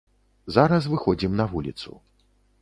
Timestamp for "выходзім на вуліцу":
0.93-1.91